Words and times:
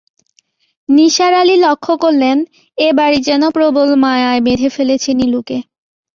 নিসার 0.89 1.33
আলি 1.33 1.55
লক্ষ 1.57 1.85
করলেন, 2.03 2.37
এ-বাড়ি 2.77 3.19
যেন 3.27 3.43
প্রবল 3.49 3.89
মায়ায় 4.03 4.41
বেঁধে 4.41 4.69
ফেলেছে 4.75 5.09
নীলুকে। 5.19 5.57